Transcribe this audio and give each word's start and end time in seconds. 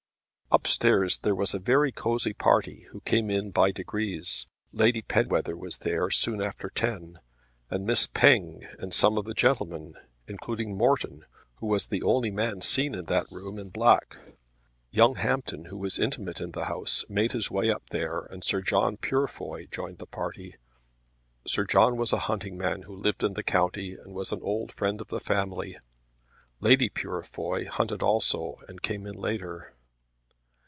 Up 0.53 0.67
stairs 0.67 1.17
there 1.19 1.33
was 1.33 1.53
a 1.53 1.59
very 1.59 1.93
cosy 1.93 2.33
party 2.33 2.81
who 2.89 2.99
came 2.99 3.29
in 3.29 3.51
by 3.51 3.71
degrees. 3.71 4.47
Lady 4.73 5.01
Penwether 5.01 5.55
was 5.55 5.77
there 5.77 6.09
soon 6.09 6.41
after 6.41 6.69
ten 6.69 7.21
with 7.69 7.79
Miss 7.81 8.05
Penge 8.05 8.65
and 8.77 8.93
some 8.93 9.17
of 9.17 9.23
the 9.23 9.33
gentlemen, 9.33 9.93
including 10.27 10.75
Morton, 10.75 11.23
who 11.61 11.67
was 11.67 11.87
the 11.87 12.03
only 12.03 12.31
man 12.31 12.59
seen 12.59 12.93
in 12.93 13.05
that 13.05 13.31
room 13.31 13.57
in 13.57 13.69
black. 13.69 14.17
Young 14.89 15.15
Hampton, 15.15 15.65
who 15.67 15.77
was 15.77 15.97
intimate 15.97 16.41
in 16.41 16.51
the 16.51 16.65
house, 16.65 17.05
made 17.07 17.31
his 17.31 17.49
way 17.49 17.69
up 17.69 17.89
there 17.91 18.19
and 18.23 18.43
Sir 18.43 18.59
John 18.59 18.97
Purefoy 18.97 19.67
joined 19.71 19.99
the 19.99 20.05
party. 20.05 20.57
Sir 21.47 21.63
John 21.63 21.95
was 21.95 22.11
a 22.11 22.19
hunting 22.27 22.57
man 22.57 22.81
who 22.81 22.93
lived 22.93 23.23
in 23.23 23.35
the 23.35 23.41
county 23.43 23.93
and 23.93 24.13
was 24.13 24.33
an 24.33 24.41
old 24.41 24.73
friend 24.73 24.99
of 24.99 25.07
the 25.07 25.21
family. 25.21 25.77
Lady 26.59 26.89
Purefoy 26.89 27.67
hunted 27.69 28.03
also, 28.03 28.57
and 28.67 28.81
came 28.81 29.07
in 29.07 29.15
later. 29.15 29.75